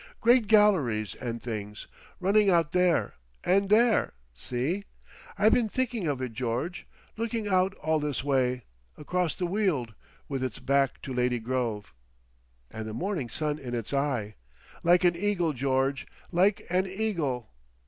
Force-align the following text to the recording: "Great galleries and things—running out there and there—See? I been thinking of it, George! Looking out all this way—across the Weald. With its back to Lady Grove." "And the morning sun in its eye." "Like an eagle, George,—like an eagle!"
"Great 0.19 0.47
galleries 0.47 1.13
and 1.13 1.43
things—running 1.43 2.49
out 2.49 2.71
there 2.71 3.13
and 3.43 3.69
there—See? 3.69 4.85
I 5.37 5.49
been 5.49 5.69
thinking 5.69 6.07
of 6.07 6.23
it, 6.23 6.33
George! 6.33 6.87
Looking 7.17 7.47
out 7.47 7.75
all 7.75 7.99
this 7.99 8.23
way—across 8.23 9.35
the 9.35 9.45
Weald. 9.45 9.93
With 10.27 10.43
its 10.43 10.57
back 10.57 11.03
to 11.03 11.13
Lady 11.13 11.37
Grove." 11.37 11.93
"And 12.71 12.87
the 12.87 12.95
morning 12.95 13.29
sun 13.29 13.59
in 13.59 13.75
its 13.75 13.93
eye." 13.93 14.37
"Like 14.81 15.03
an 15.03 15.15
eagle, 15.15 15.53
George,—like 15.53 16.65
an 16.71 16.87
eagle!" 16.87 17.51